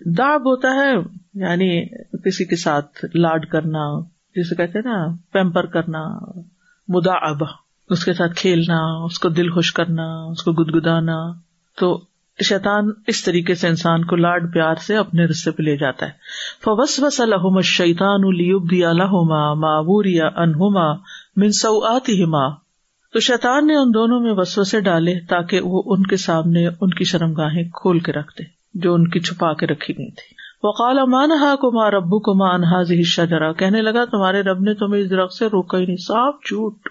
[0.06, 0.94] داب ہوتا ہے
[1.34, 1.88] یعنی
[2.18, 4.00] کسی کے ساتھ لاڈ کرنا،
[4.36, 6.30] جسے کہتے ہیں نا پیمپر کرنا
[6.88, 7.32] مدا
[7.90, 11.32] اس کے ساتھ کھیلنا، اس کو دل خوش کرنا، اس کو گدگدانا۔
[11.78, 12.09] تو
[12.44, 16.10] شیطان اس طریقے سے انسان کو لاڈ پیار سے اپنے رستے پہ لے جاتا ہے۔
[16.64, 18.24] فوس وس الحم شیطان
[18.84, 20.92] الحما معبوریا انہما
[21.36, 22.48] منسو آتی ہما
[23.12, 26.90] تو شیطان نے ان دونوں میں وسو سے ڈالے تاکہ وہ ان کے سامنے ان
[26.90, 30.34] کی شرم گاہیں کھول کے رکھ دے، جو ان کی چھپا کے رکھی گئی تھی
[30.64, 34.60] وقال امان ہا کو ماں ربو کو ماں انہاز حصہ جرا کہنے لگا، تمہارے رب
[34.60, 36.88] نے تمہیں اس درخت سے روکا ہی نہیں، صاف جھوٹ۔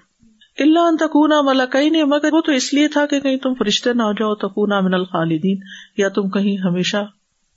[0.62, 4.04] اللہ تکونا ملکئی نہیں مگر وہ تو اس لیے تھا کہ کہیں تم فرشتے نہ
[4.04, 5.58] ہو جاؤ، تکونا من الخالدین،
[5.98, 6.98] یا تم کہیں ہمیشہ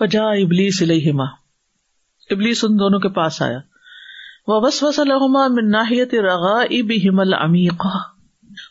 [0.00, 1.24] وجا ابلیس علیہما۔
[2.30, 3.58] ابلیس ان دونوں کے پاس آیا۔
[4.48, 5.74] وہ بس وس الحما من
[6.12, 7.98] رغا اب ہمل عمیقہ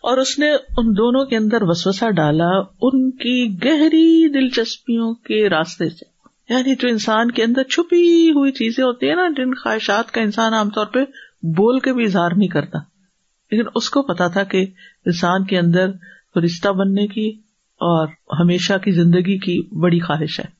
[0.01, 2.49] اور اس نے ان دونوں کے اندر وسوسا ڈالا
[2.81, 6.05] ان کی گہری دلچسپیوں کے راستے سے۔
[6.53, 10.53] یعنی جو انسان کے اندر چھپی ہوئی چیزیں ہوتی ہیں نا، جن خواہشات کا انسان
[10.53, 10.99] عام طور پہ
[11.43, 12.79] بول کے بھی اظہار نہیں کرتا۔
[13.51, 14.65] لیکن اس کو پتا تھا کہ
[15.05, 15.91] انسان کے اندر
[16.33, 17.29] فرشتہ بننے کی
[17.75, 18.07] اور
[18.39, 20.54] ہمیشہ کی زندگی کی بڑی خواہش ہے۔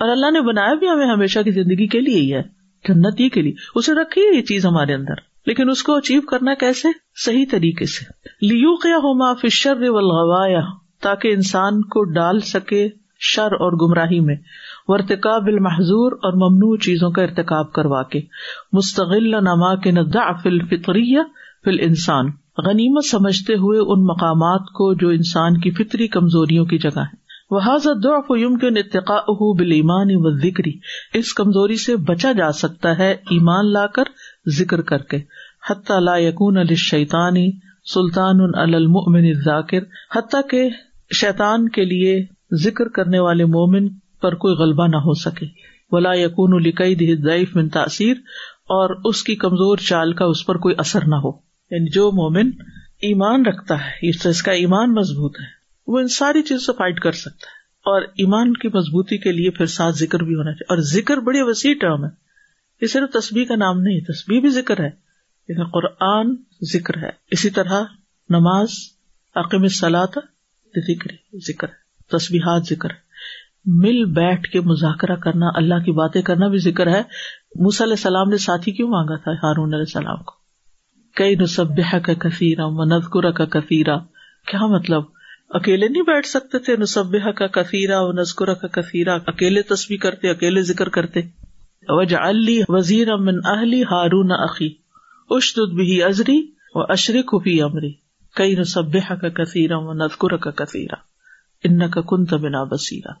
[0.00, 2.42] اور اللہ نے بنایا بھی ہمیں ہمیشہ کی زندگی کے لیے ہی ہے،
[2.88, 5.14] جنت ہی کے لیے۔ اسے رکھی ہے یہ چیز ہمارے اندر۔
[5.46, 6.88] لیکن اس کو اچیو کرنا کیسے؟
[7.24, 8.04] صحیح طریقے سے۔
[8.46, 10.60] لیو کیا ہوما فشر والغوایا
[11.02, 12.88] تاکہ انسان کو ڈال سکے
[13.20, 14.36] شر اور گمراہی میں۔
[14.86, 18.20] ورتقاب المحضور اور ممنوع چیزوں کا ارتقاب کروا کے۔
[18.72, 21.16] مستغل نما کے ندا فل فطری
[21.64, 22.26] فل انسان
[22.58, 27.19] غنیمت سمجھتے ہوئے ان مقامات کو جو انسان کی فطری کمزوریوں کی جگہ ہے
[27.50, 30.72] وہ ضعف يمكن اتقاؤه بالایمان والذکری
[31.14, 34.02] اس کمزوری سے بچا جا سکتا ہے ایمان لا کر
[34.58, 35.16] ذکر کر کے۔
[35.70, 37.34] حتی لا یکون للشیطان
[37.94, 39.78] سلطان المؤمن الذاکر
[40.16, 40.68] حتیٰ کہ
[41.20, 42.24] شیطان کے لیے
[42.62, 43.88] ذکر کرنے والے مومن
[44.22, 45.46] پر کوئی غلبہ نہ ہو سکے۔
[45.90, 48.16] ولا یقون لقیدہ الضعیف من تاثیر
[48.60, 51.30] اور اس کی کمزور چال کا اس پر کوئی اثر نہ ہو۔
[51.70, 52.50] یعنی جو مومن
[53.02, 55.59] ایمان رکھتا ہے اس کا ایمان مضبوط ہے۔
[55.90, 59.50] وہ ان ساری چیزوں سے فائٹ کر سکتا ہے۔ اور ایمان کی مضبوطی کے لیے
[59.50, 62.10] پھر ساتھ ذکر بھی ہونا چاہیے۔ اور ذکر بڑی وسیع ٹرم ہے۔
[62.80, 64.90] یہ صرف تصبیح کا نام نہیں تصبیح بھی ذکر ہے۔
[65.48, 66.34] لیکن قرآن
[66.72, 67.80] ذکر ہے۔ اسی طرح
[68.28, 68.68] نماز
[69.34, 70.18] عقیم سلاد
[70.76, 71.74] ذکر ذکر ہے۔
[72.18, 73.10] تصبیحات ذکر ہے۔
[73.64, 77.02] مل بیٹھ کے مذاکرہ کرنا، اللہ کی باتیں کرنا بھی ذکر ہے۔
[77.56, 80.34] موسی علیہ السلام نے ساتھی کیوں مانگا تھا ہارون علیہ السلام کو؟
[81.14, 83.96] کئی نصبح کا کثیرہ منظکر کا کثیرہ
[84.46, 85.02] کیا مطلب؟
[85.50, 90.30] اکیلے نہیں بیٹھ سکتے تھے نصبح کا کثیرہ و نذکرہ کا کثیرہ اکیلے تصویر کرتے،
[90.30, 91.20] اکیلے ذکر کرتے۔
[91.88, 94.74] وجہ علی وزیر امن اہلی ہارون عقی
[95.30, 97.92] اشد بھی ازری و اشرک بھی امری
[98.34, 100.96] کئی نصبح کا کثیرہ و نذکر کا کثیرہ
[101.64, 103.12] ان کا کنت بنا بسیرا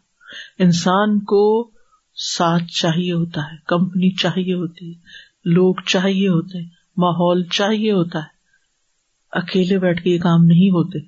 [0.58, 1.70] انسان کو
[2.14, 4.98] ساتھ چاہیے ہوتا ہے، کمپنی چاہیے ہوتی ہے،
[5.44, 8.40] لوگ چاہیے ہوتے ہیں، ماحول چاہیے ہوتا ہے۔
[9.32, 10.98] اکیلے بیٹھ کے یہ کام نہیں ہوتے۔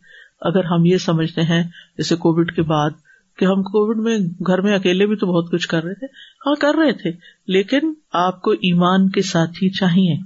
[0.43, 1.63] اگر ہم یہ سمجھتے ہیں،
[1.99, 2.91] جیسے کووڈ کے بعد،
[3.39, 6.07] کہ ہم کووڈ میں گھر میں اکیلے بھی تو بہت کچھ کر رہے تھے۔
[6.47, 7.11] ہاں کر رہے تھے،
[7.47, 10.17] لیکن آپ کو ایمان کے ساتھ ہی چاہیے۔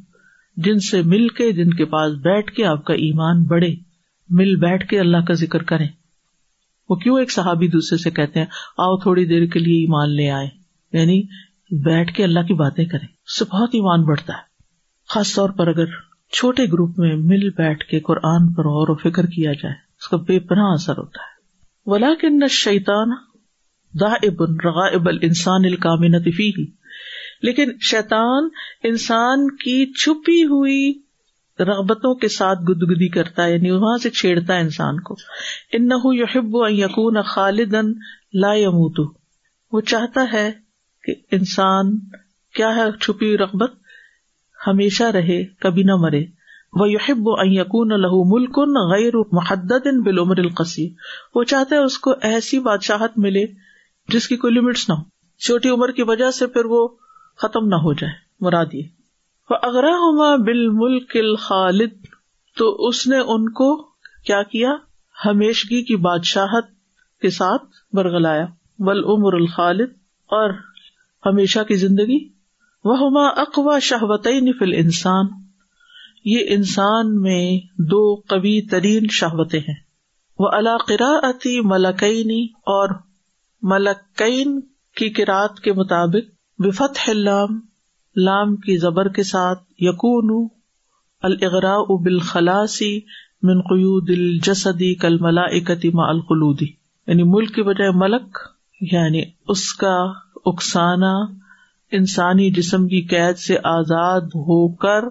[0.57, 3.75] جن سے مل کے، جن کے پاس بیٹھ کے آپ کا ایمان بڑھے۔
[4.31, 5.89] مل بیٹھ کے اللہ کا ذکر کریں۔
[6.89, 8.47] وہ کیوں ایک صحابی دوسرے سے کہتے ہیں،
[8.79, 10.49] آؤ تھوڑی دیر کے لیے ایمان لے آئے
[10.93, 11.23] یعنی
[11.85, 14.57] بیٹھ کے اللہ کی باتیں کریں۔ اس سے بہت ایمان بڑھتا ہے۔
[15.09, 15.85] خاص طور پر اگر
[16.33, 20.17] چھوٹے گروپ میں مل بیٹھ کے قرآن پر غور و فکر کیا جائے۔ اس کا
[20.17, 21.37] بے پناہ اثر ہوتا ہے۔
[21.87, 23.11] ولا کن شیتان
[24.01, 26.65] دا ابن رغا ابل انسان الکامنت فی
[27.43, 28.49] لیکن شیطان
[28.83, 31.01] انسان کی چھپی ہوئی
[31.61, 35.15] رغبتوں کے ساتھ گدگدی کرتا ہے یعنی وہاں سے چھیڑتا ہے انسان کو۔
[35.73, 37.93] ان یحب یقون خالدن
[38.33, 39.17] لا يموت
[39.73, 40.53] وہ چاہتا ہے
[41.05, 41.99] کہ انسان
[42.55, 43.73] کیا ہے، چھپی ہوئی رغبت؟
[44.67, 46.25] ہمیشہ رہے، کبھی نہ مرے۔
[46.81, 48.59] وہ یحب یقون لہو ملک
[48.93, 50.95] غیر محدد بالعمر القسی
[51.35, 53.45] وہ چاہتا ہے اس کو ایسی بادشاہت ملے
[54.09, 55.03] جس کی کوئی لمٹس نہ ہو۔
[55.39, 56.89] چھوٹی عمر کی وجہ سے پھر وہ
[57.37, 58.83] ختم نہ ہو جائے۔ مراد یہ۔
[59.51, 61.91] اگرا ہما بال ملک الخالد۔
[62.59, 63.83] تو اس نے ان کو
[64.25, 64.71] کیا کیا؟
[65.27, 66.65] ہمیشگی کی بادشاہت
[67.21, 67.63] کے ساتھ
[67.93, 68.47] برگلایا
[68.79, 69.89] ول عمر الخالد۔
[70.27, 70.51] اور
[71.27, 72.29] ہمیشہ کی زندگی۔
[72.85, 74.25] وہ ہما اقوا شہوت
[74.59, 75.46] فل انسان
[76.27, 79.75] یہ انسان میں دو قوی ترین شہوتیں ہیں۔
[80.39, 82.89] وہ علاقراتی ملکینی اور
[83.63, 84.61] ملکین
[84.97, 87.61] کی کراط کے مطابق بفت لام
[88.17, 90.49] لام کی زبر کے ساتھ یقون
[91.23, 93.01] الغرا بالخلاسی
[93.43, 96.67] من قیود الجسدی کل ملا اکتی ما الخلودی
[97.07, 98.39] یعنی ملک کی بجائے ملک
[98.81, 99.97] یعنی اس کا
[100.47, 101.13] اکسانا
[101.93, 105.09] انسانی جسم کی قید سے آزاد ہو کر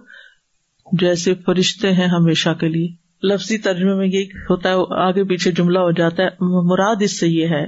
[0.91, 2.87] جیسے فرشتے ہیں ہمیشہ کے لیے۔
[3.23, 7.27] لفظی ترجمے میں یہ ہوتا ہے آگے پیچھے جملہ ہو جاتا ہے۔ مراد اس سے
[7.27, 7.65] یہ ہے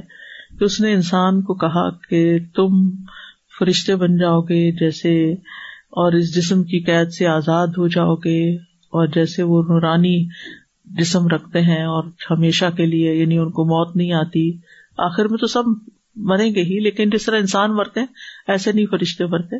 [0.59, 2.91] کہ اس نے انسان کو کہا کہ تم
[3.59, 5.33] فرشتے بن جاؤ گے، جیسے
[5.89, 10.27] اور اس جسم کی قید سے آزاد ہو جاؤ گے، اور جیسے وہ نورانی
[10.85, 14.57] جسم رکھتے ہیں اور ہمیشہ کے لیے یعنی ان کو موت نہیں آتی۔
[14.97, 15.63] آخر میں تو سب
[16.15, 17.99] مریں گے ہی، لیکن جس طرح انسان مرتے
[18.47, 19.59] ایسے نہیں فرشتے مرتے۔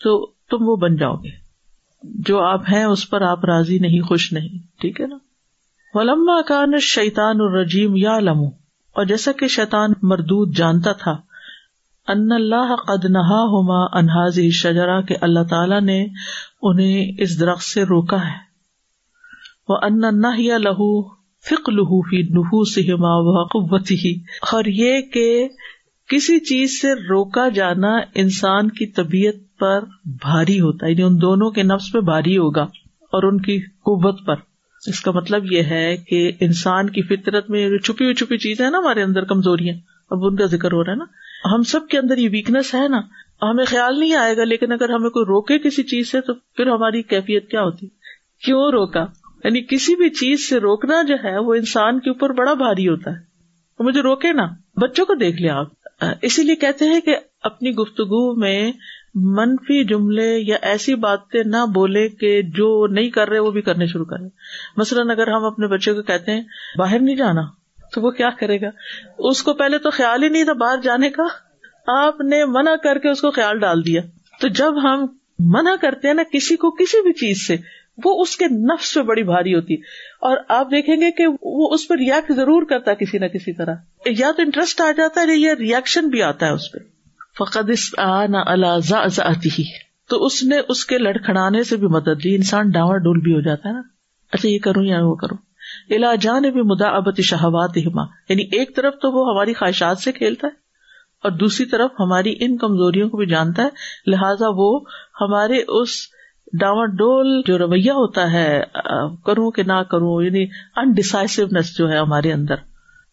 [0.00, 1.43] تو تم وہ بن جاؤ گے۔
[2.04, 5.16] جو آپ ہیں اس پر آپ راضی نہیں، خوش نہیں، ٹھیک ہے نا؟
[5.94, 8.48] ولما کان شیطان الرجیم یا لمو
[8.92, 11.10] اور جیسا کہ شیطان مردود جانتا تھا،
[12.08, 16.06] ان اللہ قد نہا ہوما انہاز شجرا کے اللہ تعالی نے
[16.62, 18.44] انہیں اس درخت سے روکا ہے۔
[19.68, 21.08] وہ ان نہ یا لہو
[21.44, 24.20] فک لہو فی نحو سما و قوتی
[24.52, 25.48] اور یہ کہ
[26.08, 31.50] کسی چیز سے روکا جانا انسان کی طبیعت پر بھاری ہوتا ہے یعنی ان دونوں
[31.50, 32.62] کے نفس پہ بھاری ہوگا
[33.00, 34.34] اور ان کی قوت پر۔
[34.86, 38.70] اس کا مطلب یہ ہے کہ انسان کی فطرت میں چھپی ہوئی چھپی چیز ہے
[38.70, 39.76] نا ہمارے اندر کمزوریاں،
[40.10, 41.04] اب ان کا ذکر ہو رہا ہے نا۔
[41.54, 43.00] ہم سب کے اندر یہ ویکنیس ہے نا،
[43.42, 46.66] ہمیں خیال نہیں آئے گا، لیکن اگر ہمیں کوئی روکے کسی چیز سے تو پھر
[46.66, 47.86] ہماری کیفیت کیا ہوتی؟
[48.44, 49.06] کیوں روکا؟
[49.44, 53.10] یعنی کسی بھی چیز سے روکنا جو ہے، وہ انسان کے اوپر بڑا بھاری ہوتا
[53.10, 53.34] ہے۔
[53.82, 54.46] مجھے روکے نا۔
[54.76, 55.66] بچوں کو دیکھ لیا آپ۔
[56.22, 58.72] اسی لیے کہتے ہیں کہ اپنی گفتگو میں
[59.14, 63.86] منفی جملے یا ایسی باتیں نہ بولے کہ جو نہیں کر رہے وہ بھی کرنے
[63.86, 64.28] شروع کرے
[64.76, 66.42] مثلاً اگر ہم اپنے بچے کو کہتے ہیں،
[66.78, 67.42] باہر نہیں جانا،
[67.94, 68.68] تو وہ کیا کرے گا؟
[69.18, 71.22] اس کو پہلے تو خیال ہی نہیں تھا باہر جانے کا۔
[71.86, 74.02] آپ نے منع کر کے اس کو خیال ڈال دیا۔
[74.40, 75.06] تو جب ہم
[75.38, 77.56] منع کرتے ہیں نا کسی کو کسی بھی چیز سے،
[78.04, 79.74] وہ اس کے نفس پہ بڑی بھاری ہوتی۔
[80.20, 83.52] اور آپ دیکھیں گے کہ وہ اس پہ ریئیکٹ ضرور کرتا ہے کسی نہ کسی
[83.52, 83.74] طرح۔
[84.06, 86.93] یا تو انٹرسٹ آ جاتا ہے یا ریئیکشن بھی آتا ہے اس پہ۔
[87.38, 87.70] فقد
[89.58, 89.64] ہی
[90.08, 93.40] تو اس نے اس کے لڑکھڑانے سے بھی مدد لی، انسان ڈاور ڈول بھی ہو
[93.40, 93.82] جاتا ہے نا۔
[94.32, 95.36] اچھا یہ کروں یا وہ کروں؟
[95.90, 100.12] الا جان بھی مدا ابت شہوات ہما یعنی ایک طرف تو وہ ہماری خواہشات سے
[100.12, 100.52] کھیلتا ہے
[101.22, 103.68] اور دوسری طرف ہماری ان کمزوریوں کو بھی جانتا ہے۔
[104.06, 104.80] لہذا وہ
[105.20, 105.88] ہمارے اس
[106.52, 108.62] ڈاور ڈول جو رویہ ہوتا ہے،
[109.26, 112.54] کروں کہ نہ کروں یعنی انڈیسائسونیس جو ہے ہمارے اندر۔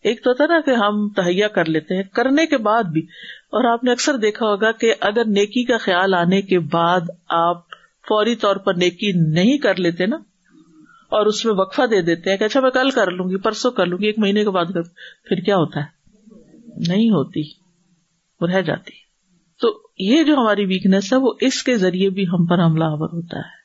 [0.03, 3.07] ایک تو ہوتا نا کہ ہم تہیا کر لیتے ہیں، کرنے کے بعد بھی
[3.51, 7.69] اور آپ نے اکثر دیکھا ہوگا کہ اگر نیکی کا خیال آنے کے بعد آپ
[8.07, 10.15] فوری طور پر نیکی نہیں کر لیتے نا،
[11.09, 13.71] اور اس میں وقفہ دے دیتے ہیں کہ اچھا میں کل کر لوں گی، پرسوں
[13.71, 14.81] کر لوں گی، ایک مہینے کے بعد کر
[15.29, 15.85] پھر کیا ہوتا ہے؟
[16.87, 17.41] نہیں ہوتی،
[18.41, 18.91] وہ رہ جاتی۔
[19.61, 23.09] تو یہ جو ہماری ویکنیس ہے، وہ اس کے ذریعے بھی ہم پر حملہ آور
[23.13, 23.61] ہوتا ہے۔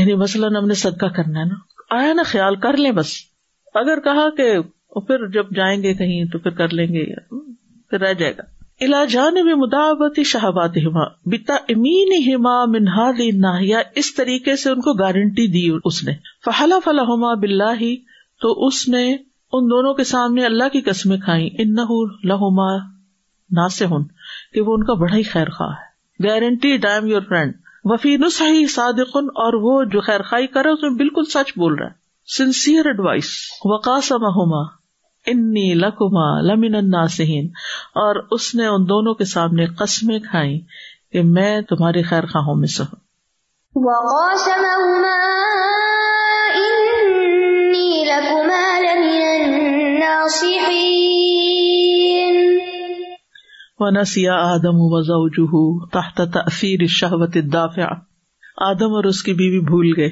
[0.00, 1.54] یعنی مثلاً ہم نے صدقہ کرنا ہے نا،
[2.02, 3.12] آیا نا خیال، کر لیں بس۔
[3.74, 4.60] اگر کہا کہ
[5.00, 7.04] پھر جب جائیں گے کہیں تو پھر کر لیں گے،
[7.90, 8.42] پھر رہ جائے گا۔
[8.80, 14.92] علاجان میں مداوتی شہبات ہما بتا امین ہما منہاد ناہیا اس طریقے سے ان کو
[14.92, 16.12] گارنٹی دی اس نے۔
[16.44, 17.94] فہلا فلا ہوما بلّہ
[18.40, 19.04] تو اس نے
[19.52, 21.74] ان دونوں کے سامنے اللہ کی قسمیں کھائی ان
[22.24, 22.76] لہما
[23.50, 24.04] ناسے ہن
[24.54, 27.52] کہ وہ ان کا بڑا ہی خیر خواہ ہے۔ گارنٹی ڈائم یور فرینڈ
[27.84, 31.86] وفی نسحی صادقن، اور وہ جو خیر خائی کرے اس میں بالکل سچ بول رہا
[31.86, 33.30] ہے۔ سنسیئر ایڈوائس
[33.64, 34.62] وقاسم ہوما
[35.26, 37.46] انی لکما لمن الناسین
[37.94, 40.60] اور اس نے ان دونوں کے سامنے قسمیں کھائی
[41.12, 43.04] کہ میں تمہارے خیر خواہوں میں سے ہوں۔
[53.78, 57.88] ونسیا آدم وزوجہ تحت تأثیر الشہوت الدافعہ
[58.56, 60.08] آدم اور اس کی بیوی بھول گئے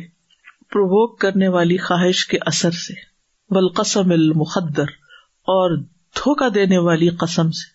[0.72, 3.12] پرووک کرنے والی خواہش کے اثر سے۔
[3.50, 5.01] والقسم المخدر۔
[5.42, 5.76] اور
[6.16, 7.72] دھوکا دینے والی قسم سے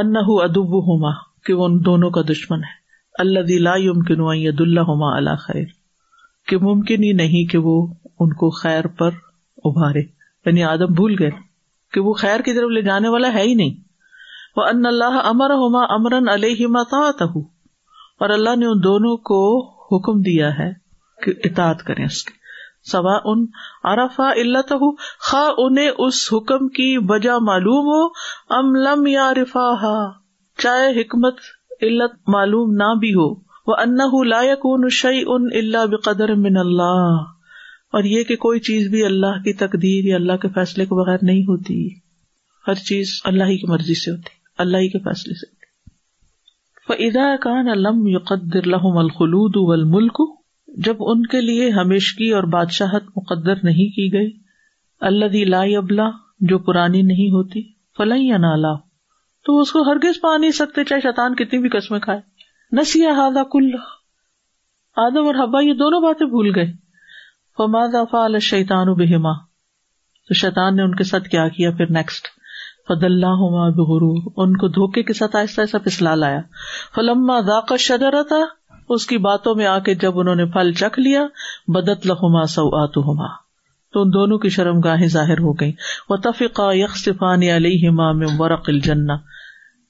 [0.00, 2.78] ان ادب ہوما کہ وہ ان دونوں کا دشمن ہے۔
[3.18, 5.64] اللہ دلا یمکن ید اللہ ہوما اللہ خیر،
[6.46, 7.86] کہ ممکن ہی نہیں کہ وہ
[8.20, 9.10] ان کو خیر پر
[9.64, 10.00] ابھارے۔
[10.46, 11.30] یعنی آدم بھول گئے
[11.92, 13.74] کہ وہ خیر کی طرف لے جانے والا ہے ہی نہیں۔
[14.56, 20.58] وہ ان اللہ امر ہوما امرن علیہ اور اللہ نے ان دونوں کو حکم دیا
[20.58, 20.72] ہے
[21.22, 22.37] کہ اطاعت کریں اس کے
[22.88, 23.44] سوا ان
[23.90, 24.90] ارفا علت ہو
[25.22, 28.04] خا انہیں اس حکم کی وجہ معلوم ہو،
[28.54, 29.68] ام لم یا رفا
[30.58, 31.40] چاہے حکمت
[31.82, 33.28] علت معلوم نہ بھی ہو
[33.66, 33.96] وہ ان
[34.28, 37.18] لا یکون شعی ان اللہ بقدر من اللہ
[37.92, 41.22] اور یہ کہ کوئی چیز بھی اللہ کی تقدیر یا اللہ کے فیصلے کے بغیر
[41.22, 41.76] نہیں ہوتی،
[42.64, 45.56] ہر چیز اللہ ہی کی مرضی سے ہوتی، اللہ ہی کے فیصلے سے ہوتی۔
[46.88, 50.20] فدا کان علم یقدر لہم الخلود والملک
[50.76, 54.38] جب ان کے لیے ہمیشگی اور بادشاہت مقدر نہیں کی گئی،
[55.00, 58.74] اللہ لا ابلا جو پرانی نہیں ہوتی فلح یا نالا
[59.44, 62.20] تو اس کو ہرگز پا نہیں سکتے، چاہے شیطان کتنی بھی قسمیں کھائے۔
[62.72, 63.70] نسیا ہادا کل۔
[64.96, 66.66] آدم اور حبا یہ دونوں باتیں بھول گئے۔
[67.56, 69.32] فماد فعل شیطان بہما۔
[70.28, 72.28] تو شیطان نے ان کے ساتھ کیا کیا پھر نیکسٹ
[72.88, 76.40] فد اللہ بغرور۔ ان کو دھوکے کے ساتھ آہستہ آہستہ پسلا لایا۔
[76.94, 78.57] فلما ذاق شجرا تھا
[78.88, 81.26] اس کی باتوں میں آ کے جب انہوں نے پھل چکھ لیا،
[81.68, 83.28] بدت لہما سو آتما
[83.92, 85.72] تو ان دونوں کی شرم گاہیں ظاہر ہو گئی
[86.08, 86.72] وہ تفقا
[87.56, 89.16] علی ہما میں ورق الجنا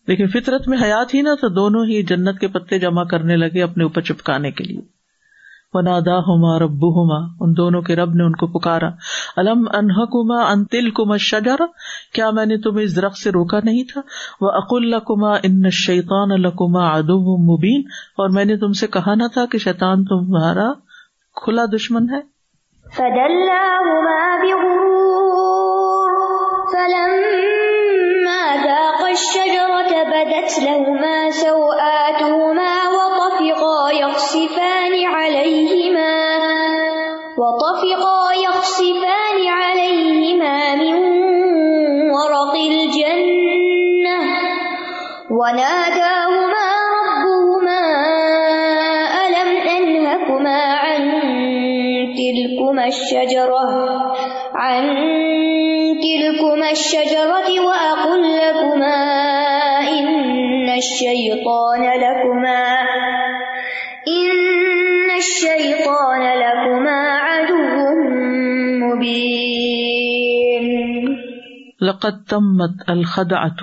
[0.07, 3.63] لیکن فطرت میں حیات ہی نہ تو دونوں ہی جنت کے پتے جمع کرنے لگے
[3.63, 4.98] اپنے اوپر چپکانے کے لیے۔
[5.75, 8.89] ونادا ہوما ربو ہوما ان دونوں کے رب نے ان کو پکارا۔
[9.37, 11.57] الم انحکما ان تل کما شجر
[12.15, 14.01] کیا میں نے تمہیں اس درخت سے روکا نہیں تھا؟
[14.41, 17.83] وہ اقل کما ان شیطان الکما ادو مبین،
[18.19, 20.73] اور میں نے تم سے کہا نہ تھا کہ شیطان تمہارا
[21.45, 22.21] کھلا دشمن ہے۔
[26.73, 32.08] فلما ذاق الشجرة، بدت لهما سوآتهما
[52.89, 53.89] الشجرة
[54.55, 54.87] عن
[56.03, 58.95] تلكما الشجرة وأقل لكما
[59.89, 62.75] إن الشيطان لكما
[64.09, 64.31] إن
[65.11, 67.89] الشيطان لكما عدو
[68.95, 69.59] مبين.
[71.81, 73.61] لقد تمت الخدعت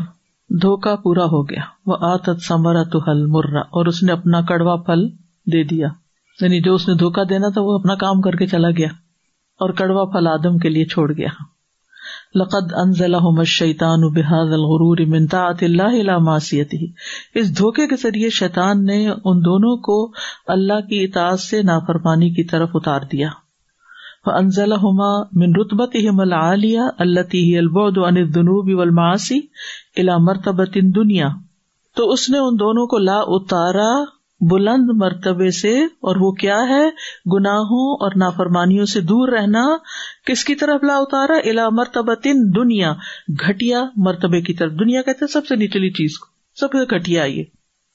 [0.61, 4.75] دھوکا پورا ہو گیا۔ وہ آتت سمرا تو حل مرا اور اس نے اپنا کڑوا
[4.75, 5.07] پھل
[5.45, 5.87] دے دیا۔
[6.41, 9.04] یعنی جو اس نے دھوکا دینا تھا، وہ اپنا کام کر کے چلا گیا۔
[9.59, 11.55] اور کڑوا پھل آدم کے لیے چھوڑ گیا۔
[12.35, 16.85] لقد انزلهم الشیطان بحاد الغرور من طاعت اللہ الى معصیته
[17.35, 20.11] اس دھوکے کے ذریعے شیطان نے ان دونوں کو
[20.47, 23.29] اللہ کی اطاعت سے نافرمانی کی طرف اتار دیا۔
[24.25, 29.37] فانزلهما من رتبتهم العالیہ التي هي البعد عن الذنوب والمعاصی
[29.97, 31.27] الى مرتبه دنیا۔
[31.95, 36.85] تو اس نے ان دونوں کو لا اتارا بلند مرتبے سے اور وہ کیا ہے؟
[37.35, 39.77] گناہوں اور نافرمانیوں سے دور رہنا۔
[40.25, 42.93] کس کی طرف لا اتارا؟ الا مرتبہ تین دنیا۔
[43.29, 47.43] گٹیا مرتبے کی طرف۔ دنیا کہتے سب سے نچلی چیز کو۔ سب سے گٹیا یہ۔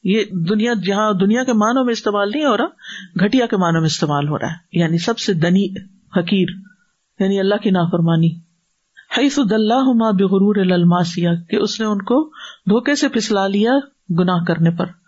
[0.04, 2.66] یہ دنیا جہاں دنیا کے معنوں میں استعمال نہیں ہو رہا
[3.24, 5.66] گٹیا کے معنوں میں استعمال ہو رہا ہے۔ یعنی سب سے دنی
[6.16, 6.48] حقیر
[7.20, 8.30] یعنی اللہ کی نافرمانی۔
[9.18, 12.28] حیث اللہ بغرور الماسیا کہ اس نے ان کو
[12.70, 13.72] دھوکے سے پھسلا لیا
[14.18, 14.99] گناہ کرنے پر۔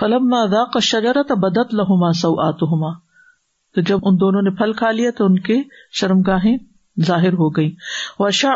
[0.00, 2.92] فلم ذاق شجرت بدت لہما سو آتما
[3.74, 6.56] تو جب ان دونوں نے پھل کھا لیا تو ان کے شرم گاہیں
[7.06, 7.74] ظاہر ہو گئی
[8.18, 8.50] وشا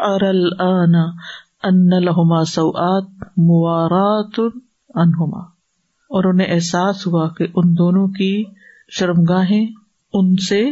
[1.62, 4.40] ان لہما سو آت موارات
[4.94, 5.40] انہما
[6.10, 8.44] اور انہیں احساس ہوا کہ ان دونوں کی
[8.88, 9.66] شرم گاہیں
[10.12, 10.70] ان سے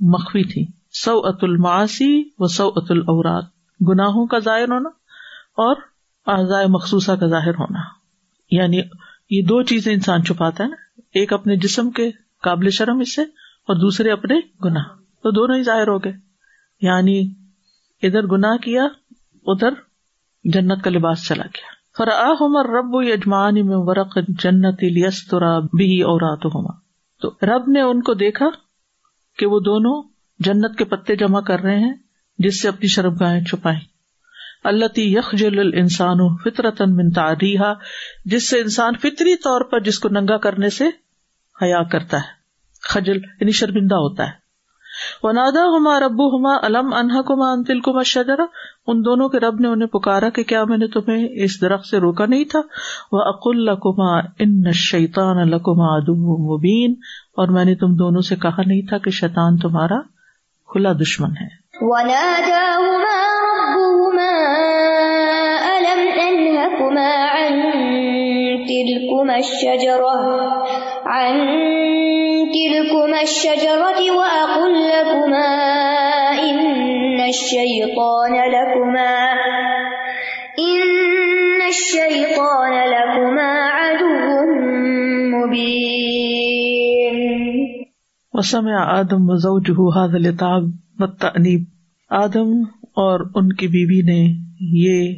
[0.00, 0.66] مخفی تھی
[1.04, 3.44] سو ات الماسی و سو ات العورات
[3.88, 4.88] گناہوں کا ظاہر ہونا
[5.58, 5.76] اور
[6.26, 7.80] اعضاء مخصوصہ کا ظاہر ہونا۔
[8.50, 8.80] یعنی
[9.30, 12.10] یہ دو چیزیں انسان چھپاتا ہے نا۔ ایک اپنے جسم کے
[12.42, 14.84] قابل شرم اس سے اور دوسرے اپنے گناہ۔
[15.22, 16.12] تو دونوں ہی ظاہر ہو گئے۔
[16.80, 17.34] یعنی
[18.02, 18.84] ادھر گناہ کیا،
[19.46, 19.70] ادھر
[20.44, 22.32] جنت کا لباس چلا گیا۔ فرا
[22.80, 26.36] رب یجمان میں ورق جنت لیسترا بھی اور
[27.20, 28.46] تو رب نے ان کو دیکھا
[29.38, 30.02] کہ وہ دونوں
[30.38, 31.94] جنت کے پتے جمع کر رہے ہیں،
[32.38, 33.80] جس سے اپنی شرم گاہیں چھپائیں۔
[34.64, 37.60] اللہ یخجل انسان فطرت منتاریہ
[38.24, 40.84] جس سے انسان فطری طور پر جس کو ننگا کرنے سے
[41.62, 42.28] حیا کرتا ہے،
[42.82, 44.40] خجل یعنی شرمندہ ہوتا ہے۔
[45.22, 48.44] وہ نادا ہما ربو ہما علم انہا کما انتل کما شجرا
[48.86, 51.98] ان دونوں کے رب نے انہیں پکارا کہ کیا میں نے تمہیں اس درخت سے
[51.98, 52.60] روکا نہیں تھا؟
[53.12, 56.18] وہ اقل کما ان شیطان الکما ادب
[56.50, 56.94] مبین
[57.36, 60.00] اور میں نے تم دونوں سے کہا نہیں تھا کہ شیطان تمہارا
[60.68, 61.60] کھلا دشمن ہے۔
[68.80, 70.40] تلكما الشجرة،
[71.04, 71.40] عن
[72.52, 75.56] تلكما الشجرة وأقل لكما
[76.42, 79.32] إن الشيطان لكما،
[80.58, 80.90] إن
[81.66, 84.40] الشيطان لكما عدو
[85.36, 86.10] مبين.
[88.32, 90.62] وسمع آدم وزوجه هذا الاتعاب
[90.98, 91.64] والتأنیب
[92.10, 95.14] آدم اور ان کی بیوی نے یہ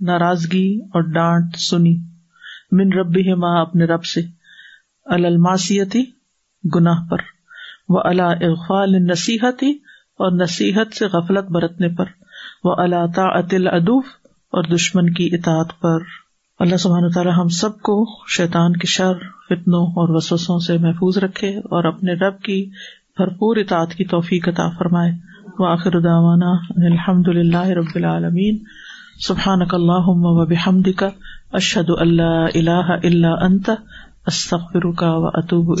[0.00, 2.05] ناراضگی اور ڈانٹ سنی۔
[2.76, 4.20] من ربی ماں اپنے رب سے
[5.04, 6.04] الماسیتی
[6.74, 7.16] گناہ پر
[7.88, 9.70] وہ اللہ اغفال نصیحتی
[10.18, 12.04] اور نصیحت سے غفلت برتنے پر
[12.64, 15.98] وہ اللہ تعط العدوف اور دشمن کی اطاعت پر۔
[16.58, 18.04] اللہ سبحان تعالیٰ ہم سب کو
[18.36, 19.14] شیطان کی شر،
[19.48, 22.70] فتنوں اور وسوسوں سے محفوظ رکھے اور اپنے رب کی
[23.16, 25.12] بھرپور اطاعت کی توفیق عطا فرمائے۔
[25.58, 28.58] وآخر دعوانا الحمد للہ رب العالمین۔
[29.20, 31.04] سبحانک اللہم و بحمدک
[31.56, 33.70] اشد اللہ اللہ اللہ انت
[34.26, 35.72] استخر کا و اطوب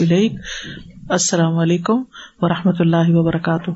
[1.08, 2.02] السلام علیکم
[2.40, 3.70] و رحمۃ اللہ وبرکاتہ۔